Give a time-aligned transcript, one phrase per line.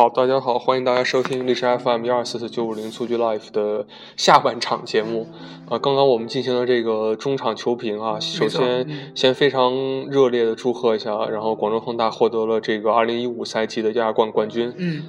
[0.00, 3.86] 好，大家好，欢迎大家收听历史 FM 一二四四九五零数据 Life 的
[4.16, 5.28] 下半场节目。
[5.68, 9.74] 啊，刚刚我们进行了这个中场球评啊，首先先非常
[10.06, 14.72] 热烈的祝贺一下，然后广州恒大获得了这个二零一五赛季的亚冠冠军。
[14.78, 15.02] 嗯，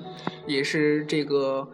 [0.45, 1.65] 也是这个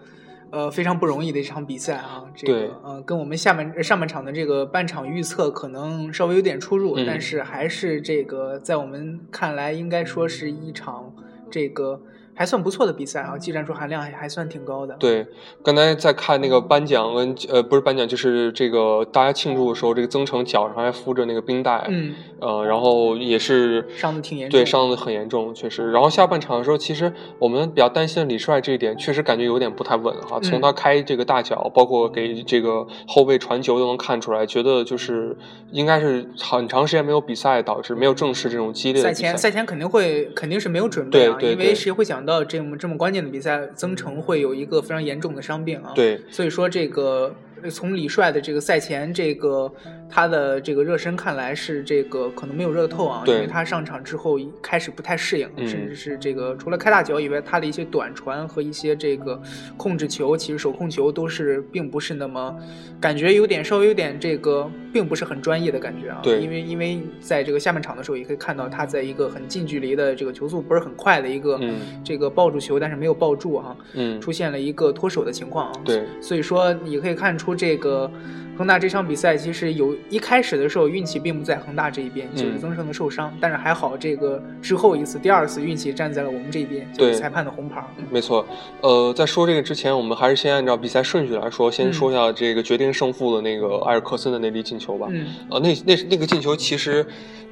[0.52, 2.24] 呃非常不容易的一场比赛啊。
[2.36, 11.12] 这个呃，跟我们下半上半场的这个半场预测可能稍微有点出入，但是还是这个在我们看来应该说是一场
[11.50, 12.00] 这个。
[12.38, 14.96] 还算不错的比赛啊，技战术含量还还算挺高的。
[15.00, 15.26] 对，
[15.64, 25.92] 刚才在看那个颁奖跟呃不是颁奖，就是这个大家庆祝的时候，这个曾诚脚上还敷着那个冰袋，嗯，呃，然后也是伤的挺严重，对，伤的很严重，确实。
[25.92, 30.40] 然后下半场的时候，其实我们比较担心李帅这一点，确实感觉有点不太稳哈。
[30.40, 35.36] 从他开这个大脚，包括给这个后卫传球都能看出来，觉得就是
[35.72, 42.27] 应该是很长时间没有比赛，导致没有正式这种激烈的赛前赛前肯定会肯定是没有准备啊，因为谁会想。
[42.28, 45.94] 到这么这么关键的比赛，曾诚会有一个非常严重的伤病啊。
[45.96, 47.34] 对，所以说这个。
[47.70, 49.72] 从李帅的这个赛前这个
[50.10, 59.42] 他的这个热身看来是这个可能没有热透啊，因为他上场之后开始不太适应，甚至是这个除了开大脚以外，他的一些短传和一些这个
[59.76, 62.56] 控制球，其实手控球都是并不是那么
[63.02, 66.20] 感觉有点稍微有点这个并不是很专业的感觉啊。
[66.22, 71.60] 对，因为因为在这个下半场的时候也可以看到他在一个很近距离的这个球速不是很快的一个
[72.04, 75.82] 这个抱住球，但是没有抱住哈，嗯，出现了一个脱手的情况啊。
[75.84, 77.47] 对，所以说你可以看出。
[77.48, 78.12] 出这个
[78.58, 83.34] 恒大这场比赛，其实有一开始的时候运气并不在恒大这一边，就是曾诚的受伤。
[83.40, 87.82] 但是还好，这个之后一次、第二次运气站在了我们这边，就是裁判的红牌。
[88.10, 88.46] 没错。
[88.82, 95.08] 呃，在说这个之前，我们还是先按照比赛顺序来说，先说一下这个决定胜负的那个埃尔克森的那粒进球吧。
[95.10, 95.28] 嗯。
[95.50, 97.06] 呃，那那那个进球其实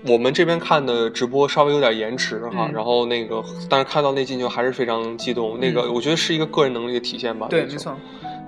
[0.06, 5.58] 我们这边看的直播稍微有点延迟哈，然后那个但是看到那进球还是非常激动。
[5.58, 7.48] 那个我觉得是一个个人能力的体现吧。
[7.50, 7.96] 对，没错。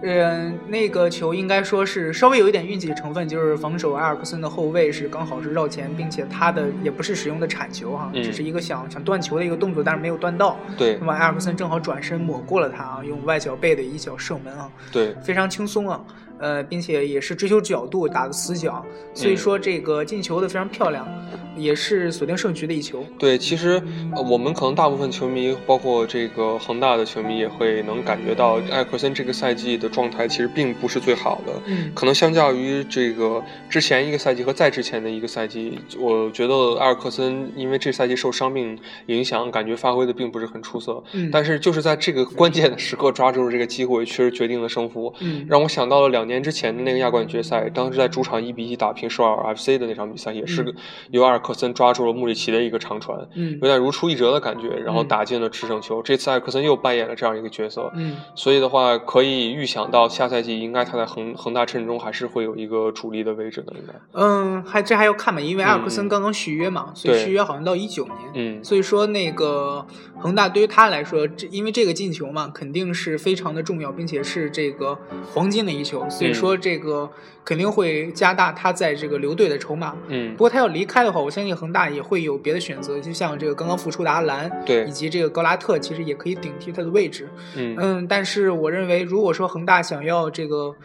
[0.03, 10.58] 嗯，那个球应该说是稍微有一点运气的成分，就是防守埃尔克森的后卫是刚好是绕前，并且他的也不是使用的铲球哈，只是一个想想断球的一个动作，但是没有断到。
[10.78, 16.00] 对，那么埃尔克森正好转身抹过了他啊，用外脚背的一脚射门啊，对，非常轻松啊。
[16.39, 21.07] 呃，并且也是追求角度打的死角，所以说这个进球的非常漂亮，
[21.55, 23.03] 也是锁定胜局的一球。
[23.17, 23.81] 对，其实
[24.29, 31.53] 我们可能大部分球迷，包括这个恒大的球迷，也会能感觉到埃克森这个赛季的状态其实并不是最好的。
[31.65, 38.77] 嗯，可能相较于这个之前一个赛季和再之前的一个赛季，我觉得埃尔克森因为这赛季受伤病
[39.07, 41.03] 影响，感觉发挥的并不是很出色。
[41.13, 45.11] 嗯，但是就是在这个关键的时刻抓住了这个机会，确实决定了胜负。
[45.21, 46.26] 嗯，让我想到了两。
[46.27, 50.73] 年之前的那个亚冠决赛，当时在主场一比一打平首尔 FC 的那场比赛，也是
[51.11, 56.01] 由埃尔克森抓住了穆里奇的一个长传，嗯，有点如出一辙的感觉，然后打进了制胜球。
[56.03, 63.93] 这次艾克森又扮演了这样一个角色，嗯，所以的话可以预想到下赛季应该他在恒恒大阵中还是会有一个主力的位置的，应该。
[64.13, 69.85] 嗯，还这还要看吧，因为埃尔克森刚刚续约嘛，所以续约好像到一九年，嗯，所以说那个
[70.17, 74.97] 恒大对于他来说，这因为这个进球嘛，肯定是非常的重要，并且是这个
[75.33, 77.09] 黄金的一球，所以说这个。
[77.47, 79.95] 肯定会加大他在这个留队的筹码。
[80.09, 87.29] 嗯，不过他要离开的话，我相信恒大也会有别的选择，就像这个刚刚复出的阿兰，对，以及这个格拉特，其实也可以顶替他的位置。
[87.55, 90.75] 嗯嗯，但是我认为，如果说恒大想要这个，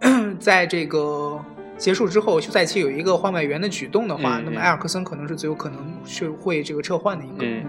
[0.38, 1.42] 在这个
[1.78, 7.36] 结束之后休赛期有一个换外援的举动的话，那么埃尔克森可能是最有可能是会这个撤换的一个。
[7.38, 7.64] 嗯。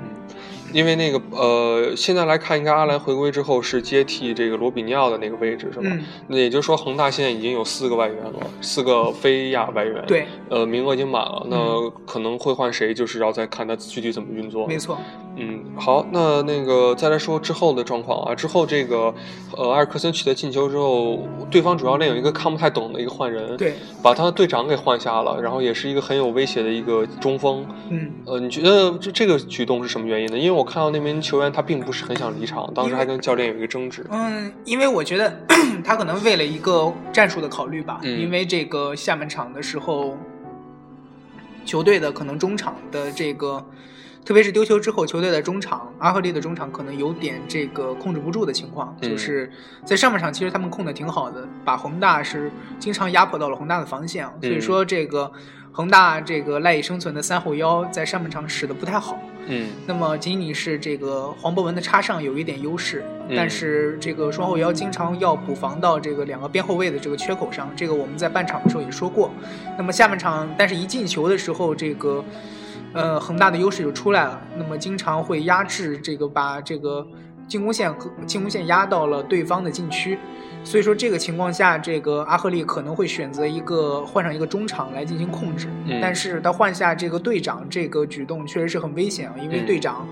[0.74, 5.90] 因为那个呃，现在来看，应该阿兰回归之后是接替这个罗比尼奥的那个位置，是吧？
[6.28, 10.04] 那也就是说，恒大现在已经有四个外援了，四个非亚外援。
[10.06, 14.68] 对，呃，名额已经满了，那可能会换谁，就是要再看他具体怎么运作。
[14.68, 14.98] 没错。
[15.40, 19.14] 嗯，好，那那个再来说之后的状况啊，之后这个
[19.56, 27.64] 呃，埃尔克森取得进球之后，对方主教练有一个看不太懂的一个换人，对，把他的队长给换下了，然后也是一个很有威胁的一个中锋。
[27.90, 30.38] 嗯，呃，你觉得这这个举动是什么原因呢？
[30.38, 34.06] 因为我看到那名球员他并不是很想离场，当时还跟教练有一个争执。
[34.10, 35.40] 嗯，因为我觉得
[35.86, 40.18] 他可能为了一个战术的考虑吧，嗯，因为这个下半场的时候，
[41.64, 43.66] 球队的可能中场的这个。
[44.26, 49.50] 特别是丢球之后，球队的中场阿赫利的中场可能有点这个控制不住的情况，就是
[49.86, 55.32] 在上半场其实他们控的挺好的，把恒大是经常压迫到了恒大的防线，所以说这个
[55.72, 59.18] 恒大这个赖以生存的三后腰在上半场使得不太好。
[59.48, 63.04] 嗯，那么仅仅是这个黄博文的插上有一点优势，
[63.36, 69.32] 但是这个双后腰经常要补防到这个两个边后卫的这个缺口上，这个我们在半场的时候也说过。
[69.78, 72.24] 那么下半场，但是一进球的时候，这个。
[72.94, 74.42] 呃，恒大的优势就出来了。
[74.58, 77.06] 那么经常会压制这个，把这个
[77.46, 80.18] 进攻线和进攻线压到了对方的禁区，
[80.68, 85.70] 所以说这个情况下，这个阿赫利可能会选择一个换上一个中场来进行控制，
[86.02, 90.06] 但是他换下这个队长这个举动确实是很危险啊，因为队长，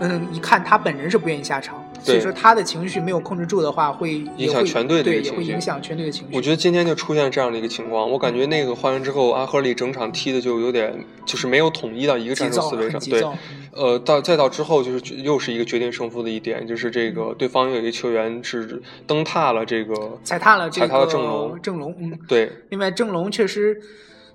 [0.00, 1.83] 嗯，一看他本人是不愿意下场。
[2.04, 6.36] 所以说他的情绪没有控制住的话，会影响全队的对，也会影响全队的情绪。
[6.36, 13.00] 我觉得今天就出现这样的一个情况，我感觉那个换人之后，阿赫里整场踢的就有点就是没有统一到一个战术思维上。
[13.00, 13.24] 对，
[13.72, 22.52] 呃，到再到之后就是又是一个决定胜负的一点，就是这个对方有一个球员是蹬踏了这个踩踏了踩踏了正龙正龙，嗯，对。
[22.68, 23.80] 另外正龙确实。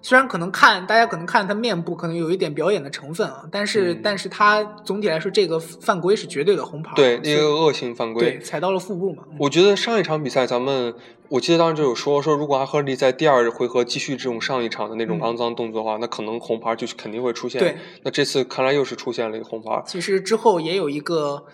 [0.01, 9.23] 虽然可能看大家可能看他面部可能有一点表演的成分啊，但是但是他总体来说这个犯规是绝对的红牌，对，那个恶性犯规，对，踩到了腹部嘛。
[9.37, 10.93] 我觉得上一场比赛咱们，
[11.27, 17.59] 我记得当时就有说说，如果阿赫利在第二回合继续这种上一场的那种肮脏动作的话，那可能红牌就肯定会出现。
[17.59, 19.81] 对，那这次看来又是出现了一个红牌。
[19.85, 21.45] 其实之后也有一个。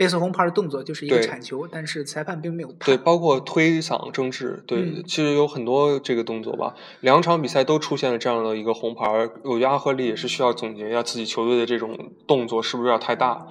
[0.00, 2.78] 类似红牌的动作就是一个铲球，但是裁判并没有判。
[2.86, 6.74] 对，包括推搡争执，对，其实有很多这个动作吧。
[7.00, 13.46] 两场比赛都出现了这样的一个红牌，我觉得阿赫利也是需要总结一下自己球队的这种动作是不是有点太大。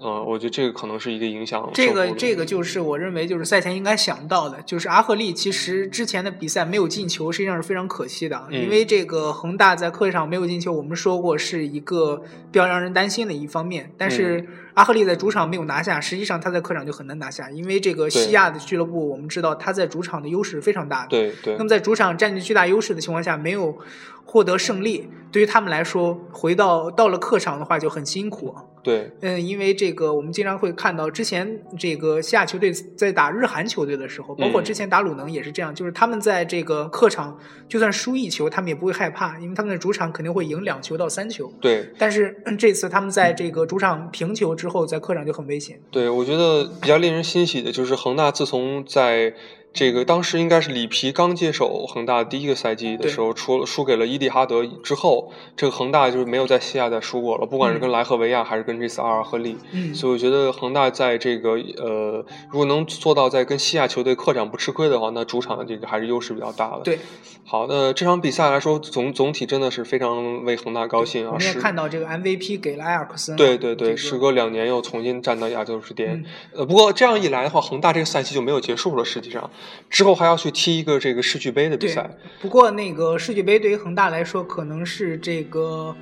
[0.00, 1.68] 嗯，我觉得这个可能是一个影响。
[1.74, 8.46] 这个这个就是我认为就是赛前应该想到的，就是阿赫利其实之前的比赛没有进球，实际上是非常可惜的。
[8.48, 12.18] 因为这个恒大在客场没有进球，我们说过是一个
[12.52, 13.92] 比较让人担心的一方面。
[13.98, 14.46] 但是
[14.78, 21.08] 阿赫利在主场没有拿下，实际上他在客场就很难拿下，因为这个西亚的俱乐部我们知道他在主场的优势非常大的。
[21.08, 21.56] 对对。
[21.56, 23.76] 那么在主场占据巨大优势的情况下，没有
[24.24, 28.54] 获得胜利，对于他们来说，回到到了客场的话就很辛苦。
[28.80, 37.36] 对，嗯，因为这个，我们经常会看到之前这个西亚球队在打日韩球队的时候，包括之前打鲁能也是这样，就是他们在这个客场
[37.68, 41.52] 就算输一球，他们也不会害怕，因为他们的主场肯定会赢两球到三球。
[41.60, 45.80] 对，但是这次他们在这个主场平球之后，在客场就很危险。
[45.90, 49.34] 对，我觉得比较令人欣喜的就是恒大自从在。
[49.78, 59.56] 这个当时应该是里皮刚接手恒大第一个赛季的时候，除了输给了伊蒂哈德之后，这个恒大就是没有在西亚再输过了，不管是跟莱赫维亚还是跟这次阿尔赫利。
[59.70, 66.80] 嗯，所以我觉得恒大在这个呃，如果能做到在跟西亚球队客场不吃亏的话，那主场的这个还是优势比较大的。
[66.82, 66.98] 对，
[67.44, 71.30] 好，那这场比赛来说，总总体真的是非常为恒大高兴啊！
[71.34, 73.36] 我们也看到这个 MVP 给了埃尔克森。
[73.36, 76.24] 对对对，时隔两年又重新站到亚洲之巅。
[76.52, 79.48] 呃，不过这样一来的话，恒大这个赛季就没有结束了，实际上
[79.90, 80.38] 之后还要。
[80.38, 82.08] 去踢一个这个世俱杯的比赛，
[82.40, 85.92] 不过那个世俱杯对于恒大来说可能是这个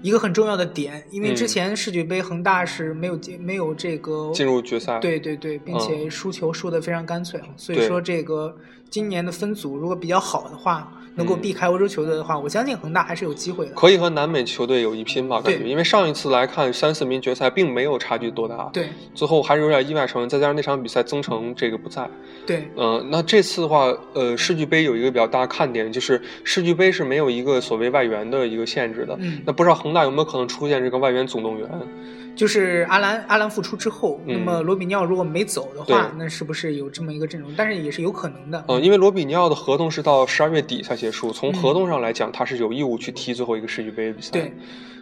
[0.00, 8.56] 一个很重要的点，因为之前世俱杯恒大是没有进没有这个进入决赛，对对对，并且输球输的非常干脆，所以说这个
[8.88, 10.90] 今年的分组如果比较好的话。
[11.14, 13.72] 能够避开欧洲球队的话，我相信恒大还是有机会的。
[13.74, 15.40] 可以和南美球队有一拼吧？
[15.40, 18.70] 感觉，因为上一次来看三四名决赛并没有差距多大。
[18.72, 22.08] 对，最后还是有点意外成分，再加上那场比赛曾诚这个不在。
[22.46, 29.16] 对，嗯，那这次的话，呃，世俱杯有一个比较大的看点，就是世俱杯是没有一个所谓外援的一个限制的。
[29.20, 31.68] 嗯，那不知道恒大有没有可能出现这个外援总动员？
[32.34, 37.52] 就是阿兰阿兰复出之后，那么罗比尼奥如果没走的话，那是不是有这么一个阵容？
[37.54, 38.64] 但是也是有可能的。
[38.68, 44.30] 嗯，因为罗比尼奥的合同是到十二月底才结束，从合同上来讲，他是有义务去踢最后一个世俱杯比赛。
[44.30, 44.52] 对，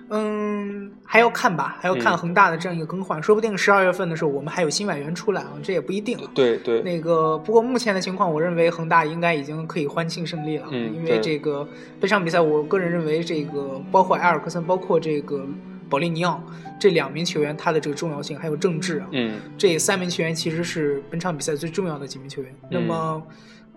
[0.09, 6.19] 嗯，还要看吧，还要看恒大的这样一个更换，说不定十二月份的时候我们还有新外援出来啊，这也不一定。
[6.35, 6.81] 对对。
[6.81, 11.69] 那个，不过目前的情况，我认为恒大应该已经可以欢庆胜利了，因为这个
[12.01, 15.47] 本场比赛，我个人认为这个包括埃尔克森，包括这个。
[15.91, 16.41] 保利尼奥
[16.79, 22.55] 这两名球员，他的这个重要性还有郑智啊，嗯，这三名球员其实是本场比赛最重要的几名球员。
[22.71, 23.21] 那么，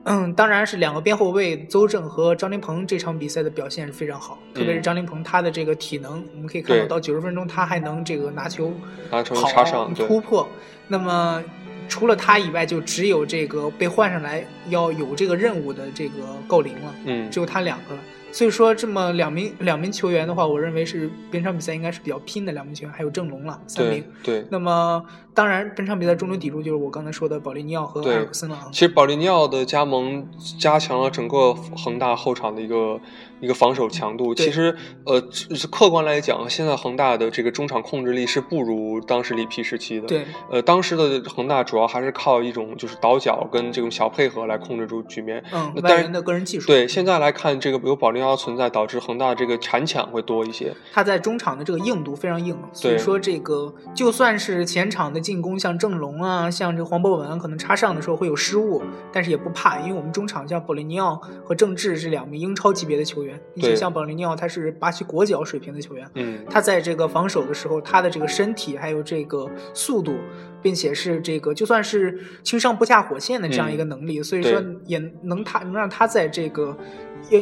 [0.06, 8.74] 嗯，当然是两个边后卫邹正和张琳芃这场比赛的表现是非常好，特别是张琳芃他的这个体能，我们可以看到到九十分钟他还能这个拿球
[9.10, 9.24] 跑
[9.96, 10.48] 突破。
[10.88, 11.42] 那么
[11.88, 16.16] 除了他以外，就只有这个被换上来要有这个任务的这个
[16.48, 18.02] 郜林了，嗯，只有他两个了。
[18.34, 24.04] 所以说，这么两名两名球员的话，我认为是本场比赛应该是比较拼的两名球员，还有郑龙了三名。
[24.24, 28.58] 对，那么当然，本场比赛中流砥柱就是我刚才说的保利尼奥和埃尔克森了。
[28.72, 30.28] 其实保利尼奥的加盟
[30.60, 33.00] 加强了整个恒大后场的一个。
[33.42, 34.74] 一个防守强度，其实
[35.06, 35.22] 呃，
[35.70, 40.08] 客观来讲，现在恒大的这个中场控制力是不如当时里皮时期的。
[40.08, 45.44] 对，呃，当时的恒大主要还是靠一种就是倒脚跟这种小配合来控制住局面。
[45.52, 46.68] 嗯，但是的个人技术。
[46.68, 50.74] 对，现在来看，这个有保利腰存在，导致恒大这个铲抢会多一些。
[50.92, 70.16] 他在中场的这个硬度非常硬，所以说这个就算是前场的进攻，像郑龙啊，像这个黄博文可能插上的时候会有失误，但是也不怕，因为我们中场像保利尼奥和郑智是两名英超级别的球员，并且像保利尼奥他是巴西国脚水平的球员，嗯，他在这个防守的时候，他的这个身体还有这个速度。
[70.64, 76.78] 并且是这个，就算是轻伤不下火线的这样一个能力，所以说也能他能让他在这个。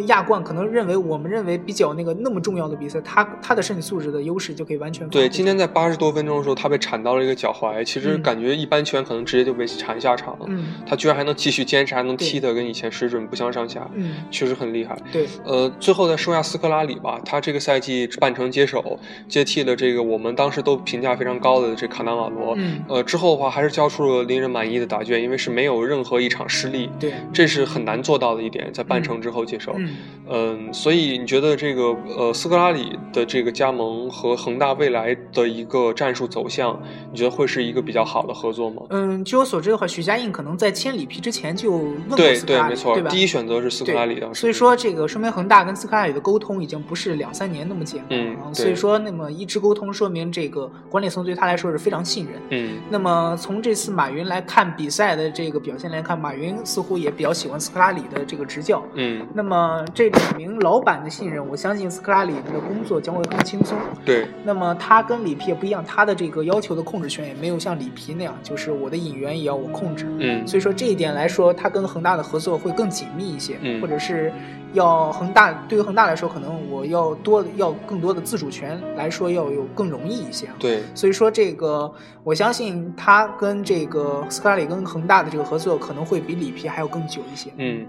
[0.08, 5.28] 亚冠可能认为我们认为比较那个那么重要的比赛，他他的身体素质的优势就可以完全对。
[5.28, 10.46] 今天在八十多分钟的时候，他被铲到了一个脚踝，其实感觉一般球员可能直接就被铲下场了。
[10.48, 13.90] 嗯，他居然还能继续坚持，还能踢的跟以前水准不相上下。
[13.96, 14.98] 嗯，确实很厉害。
[15.12, 22.54] 对，呃，最后再说一下斯科拉里吧，他这个赛季半程接手，接替了这个我们当时都评价非常高的这卡纳瓦罗。
[22.58, 26.90] 嗯，呃，之后的话还是交出了令人满意的答卷，因为是没有任何一场失利。
[27.00, 29.71] 对，这是很难做到的一点，在半程之后接手。
[29.78, 29.96] 嗯，
[30.28, 30.52] 呃。
[30.52, 36.78] 嗯，所以你觉得这个呃斯科拉里的这个加盟和恒大未来的一个战术走向，
[37.12, 38.82] 你觉得会是一个比较好的合作吗？
[38.90, 43.10] 嗯，据我所知的话，许家印可能在签里皮之前就问过斯科拉里，对吧？
[43.12, 48.42] 第一选择是斯科拉里的，所以说这个说明恒大跟斯科拉里的沟通已经不是两三年那么简单了。
[48.48, 52.42] 嗯，所以说那么一直沟通，说明这个管理层对他来说是非常信任。
[52.50, 58.84] 嗯，那么从这次马云来看比赛的这个表现来看，马云似乎也比较喜欢斯科拉里的这个执教。
[58.96, 59.61] 嗯，那么
[59.94, 61.46] 这两名老板的信任。
[61.48, 63.78] 我相信斯科拉里的工作将会更轻松。
[64.06, 70.06] 对，那么他跟里皮也不一样，他的这个要求的控制权也没有像里皮那样，就是我的引援也要我控制。
[70.20, 74.32] 嗯，所以说这一点来说，他跟恒大的合作会更紧密一些，嗯，或者是
[74.74, 80.48] 要恒大对于恒大来说，可能我要多要更多的自主权来说，要有更容易一些。
[80.60, 81.92] 对，所以说这个
[82.24, 87.52] 我相信他跟这个斯科拉里跟恒大的这个合作可能会比里皮还要更久一些。
[87.58, 87.86] 嗯。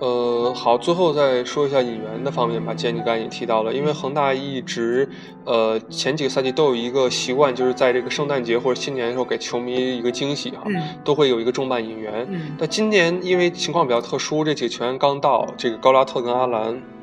[0.00, 2.72] 呃，好，最后再说一下引援的方面吧。
[2.72, 5.06] 既然你刚才也提到了，因为恒大一直，
[5.44, 10.62] 呃，前几个赛季都有一个习惯，就是在这个圣诞节或者新年的时候给球迷一个惊喜哈，
[11.04, 12.26] 都会有一个重磅引援。
[12.30, 16.99] 嗯但今年因为情况比较特殊，这几个球员刚到，这个高拉特跟阿兰。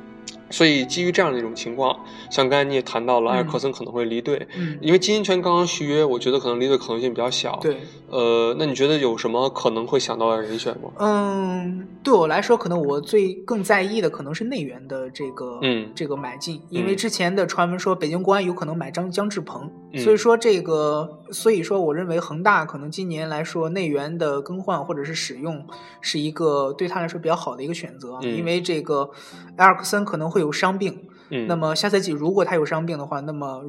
[0.49, 1.97] 所以基于这样的一种情况，
[2.31, 7.77] 像刚才你也谈到了，埃尔克森可能会离队，嗯，因为金英权刚刚续约，我觉得可能离队可能性比较小，对，
[8.09, 10.89] 呃，那你觉得有什么可能会想到的人选吗？
[10.99, 25.67] 嗯，对我来说，可能我最更在意的可能是内援的这个，嗯，这个买进，因为之前的传闻说北京国安有可能买张姜志鹏，所以说这个，所以说我认为恒大可能今年来说内援的更换或者是使用
[25.99, 29.11] 是一个对他来说比较好的一个选择，因为这个
[29.57, 30.36] 埃尔克森可能会。
[30.37, 33.63] 会有伤病，嗯，那么下赛季如果他有伤病的话，那么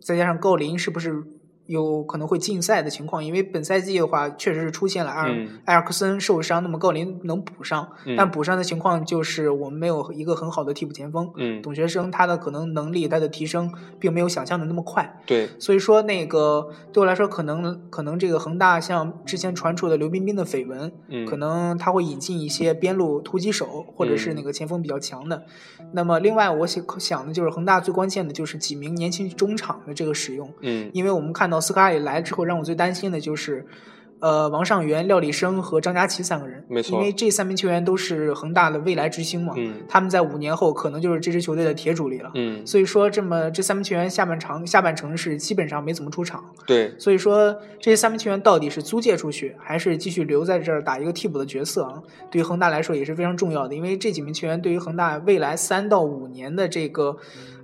[0.00, 1.22] 再加上郜林是不是？
[1.66, 11.32] 有可能会禁赛的情况，因为本赛季的话，确实是出现了埃尔埃尔克森受伤，那么郜林能补上，但补上的情况就是我们没有一个很好的替补前锋。
[11.36, 15.20] 嗯，董学生他的可能能力他的提升并没有想象的那么快。
[15.24, 25.44] 对，所以说那个对我来说，可能可能这个恒大像之前传出的刘彬彬的绯闻，嗯，可能他会引进一些边路突击手或者是那个前锋比较强的。
[25.92, 30.52] 那么另外我想想的就是恒大最关键的就是几名年轻中场的这个使用。
[30.60, 31.53] 嗯，因为我们看到。
[31.60, 33.66] 斯科拉里来之后，让我最担心的就是，
[34.20, 36.64] 呃，王上源、廖立生和张佳琪三个人。
[36.68, 39.52] 没错，因为这三名球员都是恒大的未来之星嘛。
[39.56, 39.74] 嗯。
[39.86, 42.30] 他们在五年后可能就是这支球队的铁主力了。
[42.34, 42.66] 嗯。
[42.66, 46.42] 所以说，这么这三名球员下半场下半程是基本上没怎么出场。
[46.66, 46.94] 对。
[46.98, 52.02] 所以说，这三名球员到底是租借出去，还是继续留在这儿打一个替补的角色啊？
[52.30, 57.16] 对于恒大来说也是非常重要的，因为这几名球员对于恒大未来三到五年的这个，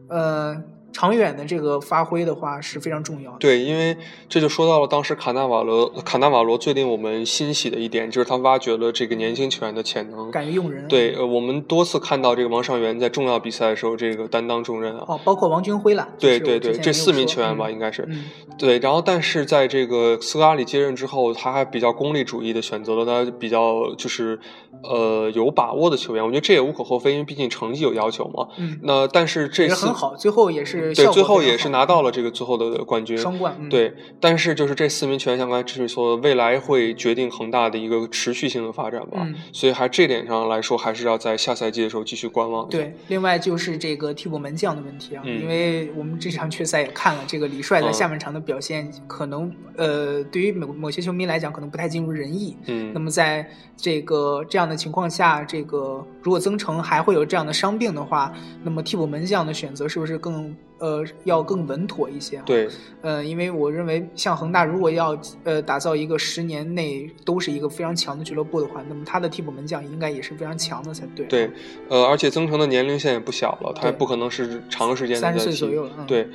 [0.08, 0.62] 呃。
[0.92, 3.38] 长远的这个发挥的话是非常重要的。
[3.38, 3.96] 对，因为
[4.28, 10.88] 这就说到了当时卡纳瓦罗，卡纳瓦罗最令我们欣喜的一点就是他挖掘了这个年轻球员的潜能，敢于用人。
[10.88, 15.04] 对，呃，我们多次看到这个王上源在重要比赛的时候这个担当重任啊。
[15.06, 16.08] 哦，包括王军辉了。
[16.18, 18.04] 对对对，这四名球员吧，应该是。
[18.08, 18.24] 嗯。
[18.58, 24.38] 对，然后但是在这个斯科拉里接任之后，他还比较功利主义的选择了他比较就是
[24.82, 28.48] 呃有把握的球员，我觉得这也无可厚非，因为毕竟成绩有要求嘛。
[28.58, 28.80] 嗯。
[28.82, 30.79] 那但是这次很好，最后也是。
[30.80, 33.68] 对，最后也是拿到了这个最后的冠军，双冠。
[33.68, 39.26] 对，但是就是这四名球员，像刚才志宇说，未来会决定恒大的一个持续性的发展吧。
[39.52, 42.68] 所以还这点上来说，还是要在下赛季的时候继续观望。
[42.68, 52.56] 对，另外就是这个替补门将的问题啊，因为我们这场决赛也看了，这个李帅在下半场的表现，可能呃，对于某某些球迷来讲，可能不太尽如人意。
[52.66, 58.32] 嗯，那么在这个这样的情况下，这个如果增城还会有这样的伤病的话，
[58.62, 60.54] 那么替补门将的选择是不是更？
[60.80, 62.42] 呃要更稳妥一些。
[62.44, 62.68] 对，
[63.02, 71.26] 呃，因为我认为像恒大如果要呃打造一个十年内都是一个非常强的俱乐部的话，那么他的替补门将应该也是非常强的才对。
[71.26, 71.50] 对，
[71.88, 76.04] 呃，而且曾诚的年龄现在也不小了，他也不可能是长时间三十岁左右了。
[76.08, 76.28] 对。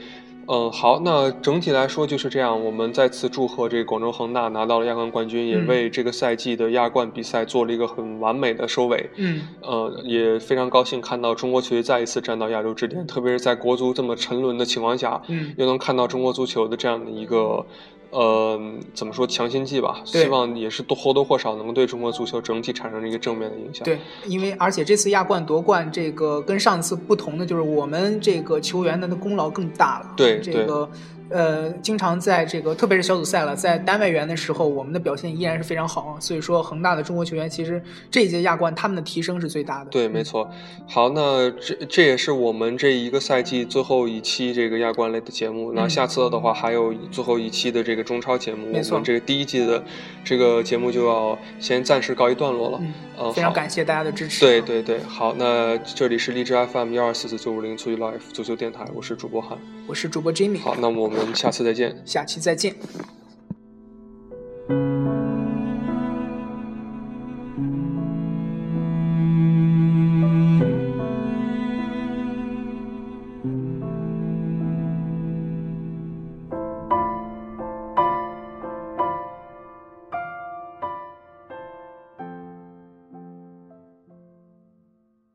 [0.48, 2.64] 嗯，好，那整体来说就是这样。
[2.64, 9.10] 我们再次祝贺这个广州恒大拿到了亚冠冠军，也为这个赛季的亚冠比赛做了一个很完美的收尾。
[9.16, 17.66] 嗯，呃，也非常高兴看到中国球队再一次站到亚洲之巅，特别是在国足这么沉沦的情况下，嗯，又能看到中国足球的这样的一个。
[18.16, 18.58] 呃，
[18.94, 20.00] 怎么说强心剂吧？
[20.06, 23.84] 希望也是多或多或少能对中国足球整体产生一个正面的影响。
[23.84, 30.14] 对，因为而且这次亚冠夺冠，这个跟上次不同的就是我们这个球员的功劳更大了。
[30.16, 30.90] 对，这个。
[31.28, 36.16] 呃，经常在这个，特别是小组赛了，在单外援的时候，我们的表现依然是非常好。
[36.20, 37.82] 所以说，恒大的中国球员其实
[38.12, 39.90] 这一届亚冠他们的提升是最大的。
[39.90, 40.48] 对，没错。
[40.88, 45.74] 好，那这这也是我们这一个赛季最后一期这个亚冠类的节目。
[45.74, 48.72] 那下次的话，还有最后一期的这个中超节目。
[48.72, 48.96] 没错。
[48.96, 49.84] 我们这个第一季的
[50.24, 52.82] 这个节目就要先暂时告一段落了。
[53.18, 54.40] 嗯，非常感谢大家的支持。
[54.40, 59.58] 对对对，好，那这里是荔枝 FM 幺二四四九五零足球 Life 足球电台，我是主播韩，
[59.88, 60.62] 我是主播 Jimmy。
[60.62, 62.76] 好，那我们下次再见，下期再见。